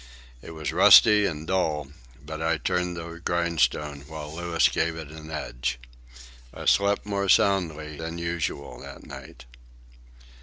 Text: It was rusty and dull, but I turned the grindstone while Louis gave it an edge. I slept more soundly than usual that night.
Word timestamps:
It 0.41 0.55
was 0.55 0.73
rusty 0.73 1.27
and 1.27 1.45
dull, 1.45 1.91
but 2.25 2.41
I 2.41 2.57
turned 2.57 2.97
the 2.97 3.21
grindstone 3.23 4.01
while 4.07 4.35
Louis 4.35 4.67
gave 4.67 4.95
it 4.95 5.09
an 5.11 5.29
edge. 5.29 5.77
I 6.51 6.65
slept 6.65 7.05
more 7.05 7.29
soundly 7.29 7.97
than 7.97 8.17
usual 8.17 8.79
that 8.79 9.05
night. 9.05 9.45